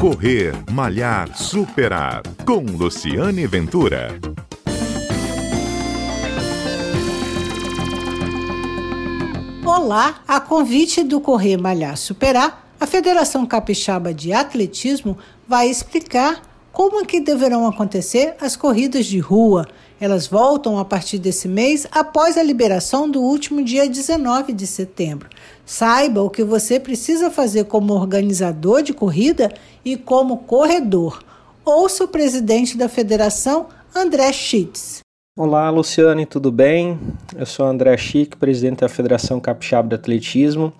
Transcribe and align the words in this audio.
Correr, 0.00 0.52
Malhar, 0.70 1.34
Superar. 1.34 2.22
Com 2.44 2.60
Luciane 2.60 3.46
Ventura. 3.46 4.20
Olá, 9.64 10.20
a 10.28 10.38
convite 10.38 11.02
do 11.02 11.18
Correr, 11.18 11.56
Malhar, 11.56 11.96
Superar, 11.96 12.68
a 12.78 12.86
Federação 12.86 13.46
Capixaba 13.46 14.12
de 14.12 14.34
Atletismo 14.34 15.16
vai 15.48 15.68
explicar 15.68 16.42
como 16.76 17.00
é 17.00 17.06
que 17.06 17.22
deverão 17.22 17.66
acontecer 17.66 18.34
as 18.38 18.54
corridas 18.54 19.06
de 19.06 19.18
rua 19.18 19.66
elas 19.98 20.26
voltam 20.26 20.78
a 20.78 20.84
partir 20.84 21.18
desse 21.18 21.48
mês 21.48 21.86
após 21.90 22.36
a 22.36 22.42
liberação 22.42 23.10
do 23.10 23.22
último 23.22 23.64
dia 23.64 23.88
19 23.88 24.52
de 24.52 24.66
setembro. 24.66 25.26
Saiba 25.64 26.20
o 26.20 26.28
que 26.28 26.44
você 26.44 26.78
precisa 26.78 27.30
fazer 27.30 27.64
como 27.64 27.94
organizador 27.94 28.82
de 28.82 28.92
corrida 28.92 29.50
e 29.82 29.96
como 29.96 30.36
corredor. 30.36 31.22
Ouça 31.64 32.04
o 32.04 32.08
presidente 32.08 32.76
da 32.76 32.90
federação, 32.90 33.68
André 33.94 34.30
Schitz. 34.34 35.00
Olá, 35.34 35.70
Luciane, 35.70 36.26
tudo 36.26 36.52
bem? 36.52 37.00
Eu 37.34 37.46
sou 37.46 37.64
André 37.64 37.96
Chic, 37.96 38.36
presidente 38.36 38.80
da 38.80 38.88
Federação 38.90 39.40
Capixaba 39.40 39.88
de 39.88 39.94
Atletismo. 39.94 40.70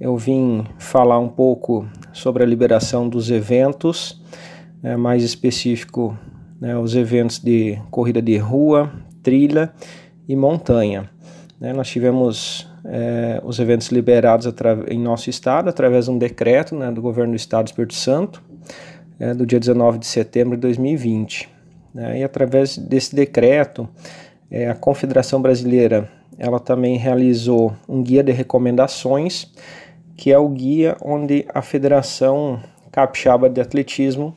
Eu 0.00 0.16
vim 0.16 0.66
falar 0.80 1.20
um 1.20 1.28
pouco 1.28 1.86
sobre 2.12 2.42
a 2.42 2.46
liberação 2.46 3.08
dos 3.08 3.30
eventos, 3.30 4.20
é, 4.82 4.96
mais 4.96 5.22
específico 5.22 6.16
né, 6.60 6.76
os 6.76 6.94
eventos 6.94 7.38
de 7.38 7.78
corrida 7.90 8.20
de 8.20 8.36
rua, 8.36 8.92
trilha 9.22 9.72
e 10.28 10.34
montanha. 10.34 11.08
Né, 11.60 11.72
nós 11.72 11.88
tivemos 11.88 12.68
é, 12.84 13.40
os 13.44 13.58
eventos 13.58 13.88
liberados 13.88 14.46
em 14.88 14.98
nosso 14.98 15.30
estado 15.30 15.68
através 15.68 16.06
de 16.06 16.10
um 16.10 16.18
decreto 16.18 16.74
né, 16.74 16.90
do 16.90 17.00
governo 17.00 17.32
do 17.32 17.36
estado 17.36 17.64
do 17.64 17.68
Espírito 17.68 17.94
Santo, 17.94 18.42
é, 19.18 19.34
do 19.34 19.46
dia 19.46 19.58
19 19.58 19.98
de 19.98 20.06
setembro 20.06 20.56
de 20.56 20.62
2020. 20.62 21.48
Né, 21.94 22.20
e 22.20 22.24
através 22.24 22.76
desse 22.76 23.14
decreto, 23.14 23.88
é, 24.50 24.68
a 24.68 24.74
Confederação 24.74 25.40
Brasileira 25.40 26.08
ela 26.38 26.60
também 26.60 26.96
realizou 26.96 27.74
um 27.88 28.00
guia 28.00 28.22
de 28.22 28.30
recomendações, 28.30 29.52
que 30.16 30.30
é 30.30 30.38
o 30.38 30.48
guia 30.48 30.96
onde 31.02 31.44
a 31.52 31.60
Federação 31.60 32.60
Capixaba 32.92 33.50
de 33.50 33.60
Atletismo 33.60 34.36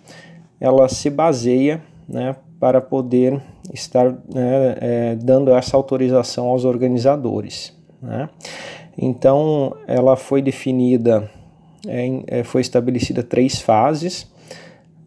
ela 0.62 0.88
se 0.88 1.10
baseia 1.10 1.82
né, 2.08 2.36
para 2.60 2.80
poder 2.80 3.42
estar 3.74 4.12
né, 4.12 4.78
é, 4.80 5.16
dando 5.16 5.52
essa 5.52 5.76
autorização 5.76 6.46
aos 6.48 6.64
organizadores. 6.64 7.76
Né? 8.00 8.30
Então, 8.96 9.76
ela 9.88 10.16
foi 10.16 10.40
definida, 10.44 11.28
é, 11.88 12.40
é 12.40 12.44
foi 12.44 12.62
estabelecida 12.62 13.24
três 13.24 13.60
fases. 13.60 14.30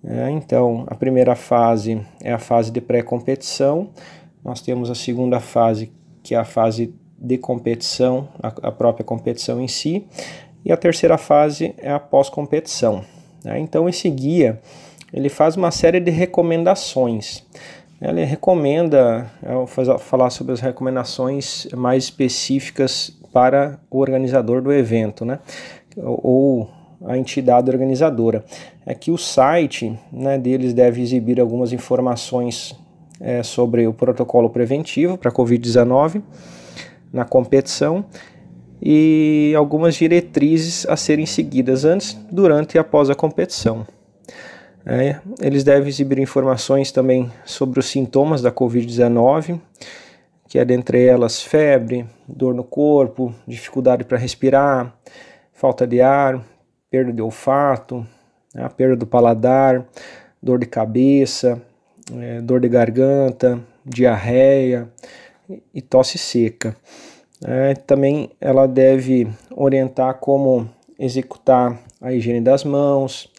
Né? 0.03 0.33
então, 0.33 0.85
a 0.89 0.97
primeira 0.97 1.37
fase 1.37 2.05
é 2.21 2.33
a 2.33 2.39
fase 2.39 2.73
de 2.73 2.81
pré-competição. 2.81 3.91
Nós 4.45 4.61
temos 4.61 4.91
a 4.91 4.95
segunda 4.95 5.39
fase, 5.39 5.93
que 6.23 6.35
é 6.35 6.39
a 6.39 6.45
fase 6.45 6.93
de 7.17 7.39
competição, 7.39 8.29
a, 8.43 8.49
a 8.49 8.73
própria 8.73 9.05
competição 9.05 9.61
em 9.61 9.69
si. 9.69 10.05
E 10.65 10.73
a 10.73 10.77
terceira 10.77 11.17
fase 11.17 11.75
é 11.79 11.93
a 11.93 12.01
pós-competição. 12.01 13.05
Né? 13.45 13.61
Então, 13.61 13.89
esse 13.89 14.11
guia 14.11 14.61
ele 15.15 15.29
faz 15.29 15.57
uma 15.57 15.71
série 15.71 16.01
de 16.01 16.11
recomendações. 16.11 17.45
Ele 18.03 18.25
recomenda 18.25 19.31
é, 19.41 19.97
falar 19.99 20.29
sobre 20.31 20.53
as 20.53 20.61
recomendações 20.61 21.69
mais 21.73 22.05
específicas 22.05 23.17
para 23.33 23.79
o 23.89 24.01
organizador 24.01 24.61
do 24.61 24.73
evento, 24.73 25.25
né? 25.25 25.39
ou 25.97 26.69
a 27.07 27.17
entidade 27.17 27.71
organizadora. 27.71 28.45
É 28.85 28.93
que 28.93 29.13
o 29.13 29.17
site 29.17 29.97
né, 30.13 30.37
deles 30.37 30.75
deve 30.75 31.01
exibir 31.01 31.41
algumas 31.41 31.73
informações 31.73 32.75
é, 33.21 33.41
sobre 33.45 33.87
o 33.87 33.95
protocolo 33.95 34.51
preventivo 34.51 35.17
para 35.17 35.31
Covid-19 35.31 36.23
na 37.13 37.25
competição 37.25 38.05
e 38.83 39.55
algumas 39.57 39.95
diretrizes 39.95 40.85
a 40.89 40.97
serem 40.97 41.25
seguidas 41.25 41.85
antes, 41.85 42.19
durante 42.33 42.75
e 42.75 42.79
após 42.79 43.09
a 43.09 43.15
competição. 43.15 43.87
É, 44.87 45.19
eles 45.41 45.65
devem 45.65 45.89
exibir 45.89 46.19
informações 46.19 46.93
também 46.93 47.33
sobre 47.45 47.81
os 47.81 47.87
sintomas 47.87 48.43
da 48.43 48.53
Covid-19, 48.53 49.59
que 50.47 50.59
é 50.59 50.65
dentre 50.65 51.07
elas 51.07 51.43
febre, 51.43 52.07
dor 52.29 52.55
no 52.55 52.63
corpo, 52.63 53.35
dificuldade 53.47 54.05
para 54.05 54.19
respirar, 54.19 54.95
falta 55.53 55.87
de 55.87 56.03
ar, 56.03 56.45
perda 56.91 57.13
de 57.13 57.23
olfato, 57.23 58.07
né, 58.55 58.69
perda 58.77 58.95
do 58.95 59.07
paladar, 59.07 59.87
dor 60.43 60.59
de 60.59 60.67
cabeça, 60.67 61.61
é, 62.21 62.43
dor 62.43 62.61
de 62.61 62.69
garganta, 62.69 63.59
diarreia 63.85 64.89
e 65.73 65.81
tosse 65.81 66.19
seca. 66.19 66.77
É, 67.43 67.75
também 67.75 68.31
ela 68.41 68.67
deve 68.67 69.29
orientar 69.51 70.15
como 70.15 70.69
executar 70.99 71.79
a 72.01 72.13
higiene 72.13 72.41
das 72.41 72.65
mãos, 72.65 73.31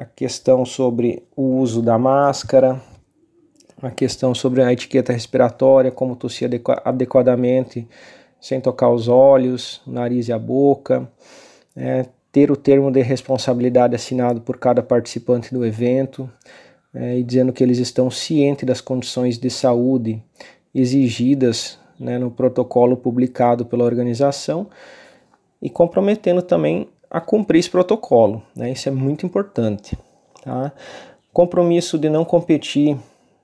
a 0.00 0.06
questão 0.06 0.64
sobre 0.64 1.22
o 1.36 1.58
uso 1.58 1.82
da 1.82 1.98
máscara, 1.98 2.80
a 3.82 3.90
questão 3.90 4.34
sobre 4.34 4.62
a 4.62 4.72
etiqueta 4.72 5.12
respiratória, 5.12 5.90
como 5.90 6.16
tossir 6.16 6.48
adequadamente 6.86 7.86
sem 8.40 8.62
tocar 8.62 8.88
os 8.88 9.08
olhos, 9.08 9.82
nariz 9.86 10.28
e 10.28 10.32
a 10.32 10.38
boca, 10.38 11.06
é, 11.76 12.06
ter 12.32 12.50
o 12.50 12.56
termo 12.56 12.90
de 12.90 13.02
responsabilidade 13.02 13.94
assinado 13.94 14.40
por 14.40 14.56
cada 14.56 14.82
participante 14.82 15.52
do 15.52 15.66
evento 15.66 16.30
é, 16.94 17.18
e 17.18 17.22
dizendo 17.22 17.52
que 17.52 17.62
eles 17.62 17.76
estão 17.76 18.10
cientes 18.10 18.64
das 18.64 18.80
condições 18.80 19.36
de 19.36 19.50
saúde 19.50 20.22
exigidas 20.74 21.78
né, 21.98 22.18
no 22.18 22.30
protocolo 22.30 22.96
publicado 22.96 23.66
pela 23.66 23.84
organização 23.84 24.66
e 25.60 25.68
comprometendo 25.68 26.40
também 26.40 26.88
a 27.10 27.20
cumprir 27.20 27.58
esse 27.58 27.70
protocolo. 27.70 28.42
Né? 28.54 28.70
Isso 28.72 28.88
é 28.88 28.92
muito 28.92 29.26
importante. 29.26 29.98
Tá? 30.42 30.72
Compromisso 31.32 31.98
de 31.98 32.08
não 32.08 32.24
competir 32.24 32.96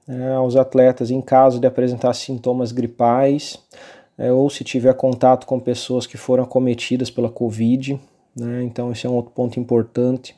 né, 0.07 0.35
aos 0.35 0.55
atletas 0.55 1.11
em 1.11 1.21
caso 1.21 1.59
de 1.59 1.67
apresentar 1.67 2.15
sintomas 2.15 2.71
gripais 2.71 3.59
é, 4.17 4.33
ou 4.33 4.49
se 4.49 4.63
tiver 4.63 4.95
contato 4.95 5.47
com 5.47 5.59
pessoas 5.59 6.07
que 6.07 6.17
foram 6.17 6.45
acometidas 6.45 7.11
pela 7.11 7.29
Covid. 7.29 8.01
Né? 8.35 8.63
Então, 8.63 8.93
esse 8.93 9.07
é 9.07 9.11
um 9.11 9.15
outro 9.15 9.33
ponto 9.33 9.59
importante. 9.59 10.37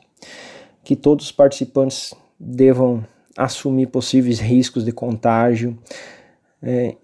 Que 0.83 0.95
todos 0.95 1.25
os 1.25 1.31
participantes 1.31 2.13
devam 2.39 3.05
assumir 3.37 3.87
possíveis 3.87 4.39
riscos 4.39 4.83
de 4.83 4.91
contágio. 4.91 5.77
É, 6.61 6.95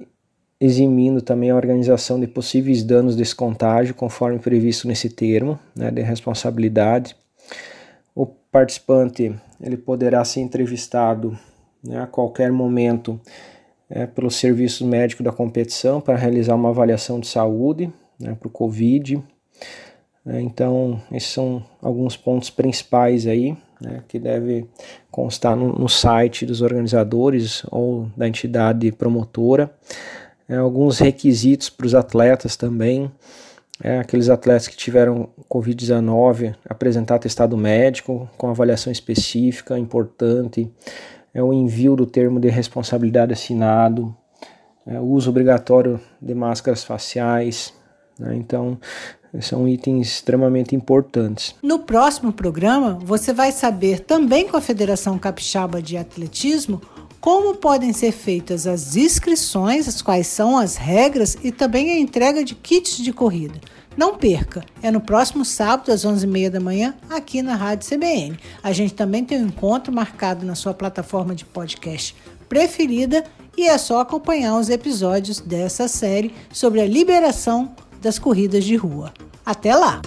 eximindo 0.59 1.21
também 1.21 1.49
a 1.49 1.55
organização 1.55 2.19
de 2.19 2.27
possíveis 2.27 2.83
danos 2.83 3.16
desse 3.16 3.35
contágio, 3.35 3.93
conforme 3.93 4.39
previsto 4.39 4.88
nesse 4.88 5.09
termo 5.09 5.59
né, 5.75 5.91
de 5.91 6.01
responsabilidade. 6.01 7.16
O 8.16 8.25
participante 8.25 9.35
ele 9.61 9.77
poderá 9.77 10.23
ser 10.23 10.41
entrevistado 10.41 11.38
né, 11.83 12.01
a 12.01 12.07
qualquer 12.07 12.51
momento 12.51 13.19
é, 13.89 14.05
pelo 14.05 14.31
serviço 14.31 14.85
médico 14.85 15.21
da 15.21 15.31
competição 15.31 15.99
para 15.99 16.16
realizar 16.16 16.55
uma 16.55 16.69
avaliação 16.69 17.19
de 17.19 17.27
saúde 17.27 17.91
né, 18.19 18.35
para 18.39 18.47
o 18.47 18.51
Covid. 18.51 19.22
É, 20.25 20.41
então, 20.41 20.99
esses 21.11 21.29
são 21.29 21.63
alguns 21.81 22.16
pontos 22.16 22.49
principais 22.49 23.27
aí 23.27 23.55
né, 23.79 24.03
que 24.07 24.17
deve 24.17 24.66
constar 25.11 25.55
no, 25.55 25.73
no 25.73 25.89
site 25.89 26.45
dos 26.45 26.61
organizadores 26.61 27.63
ou 27.69 28.09
da 28.16 28.27
entidade 28.27 28.91
promotora 28.93 29.72
é, 30.47 30.56
alguns 30.56 31.00
requisitos 31.00 31.69
para 31.69 31.85
os 31.85 31.95
atletas 31.95 32.56
também. 32.56 33.11
É, 33.83 34.00
aqueles 34.00 34.29
atletas 34.29 34.67
que 34.67 34.78
tiveram 34.78 35.29
Covid-19 35.50 36.56
apresentar 36.67 37.19
testado 37.19 37.57
médico 37.57 38.29
com 38.38 38.50
avaliação 38.50 38.91
específica, 38.91 39.78
importante, 39.78 40.72
é 41.34 41.43
o 41.43 41.52
envio 41.52 41.96
do 41.96 42.05
termo 42.05 42.40
de 42.40 42.47
responsabilidade 42.47 43.34
assinado, 43.34 44.16
é, 44.87 44.97
o 44.99 45.03
uso 45.03 45.29
obrigatório 45.29 45.99
de 46.22 46.34
máscaras 46.34 46.84
faciais. 46.84 47.73
Né, 48.17 48.35
então, 48.35 48.79
são 49.41 49.67
itens 49.67 50.08
extremamente 50.08 50.75
importantes. 50.75 51.55
No 51.61 51.79
próximo 51.79 52.31
programa, 52.31 52.97
você 53.02 53.34
vai 53.34 53.52
saber 53.52 53.99
também 53.99 54.47
com 54.47 54.55
a 54.55 54.61
Federação 54.61 55.17
Capixaba 55.17 55.81
de 55.81 55.97
Atletismo 55.97 56.81
como 57.25 57.55
podem 57.55 57.91
ser 57.91 58.11
feitas 58.11 58.67
as 58.67 58.95
inscrições, 58.95 59.99
quais 60.03 60.27
são 60.27 60.59
as 60.59 60.75
regras 60.75 61.35
e 61.43 61.51
também 61.51 61.89
a 61.89 61.97
entrega 61.97 62.45
de 62.45 62.53
kits 62.53 62.97
de 62.97 63.11
corrida. 63.11 63.59
Não 63.97 64.16
perca, 64.16 64.63
é 64.79 64.91
no 64.91 65.01
próximo 65.01 65.43
sábado 65.43 65.91
às 65.91 66.05
11h30 66.05 66.49
da 66.51 66.59
manhã 66.59 66.93
aqui 67.09 67.41
na 67.41 67.55
Rádio 67.55 67.89
CBN. 67.89 68.37
A 68.61 68.72
gente 68.72 68.93
também 68.93 69.25
tem 69.25 69.41
um 69.41 69.47
encontro 69.47 69.91
marcado 69.91 70.45
na 70.45 70.53
sua 70.53 70.75
plataforma 70.75 71.33
de 71.33 71.45
podcast 71.45 72.16
preferida 72.47 73.23
e 73.57 73.67
é 73.67 73.78
só 73.79 74.01
acompanhar 74.01 74.55
os 74.59 74.69
episódios 74.69 75.39
dessa 75.39 75.87
série 75.87 76.31
sobre 76.53 76.79
a 76.79 76.85
liberação 76.85 77.73
das 78.03 78.19
corridas 78.19 78.63
de 78.63 78.75
rua. 78.75 79.11
Até 79.43 79.75
lá! 79.75 79.99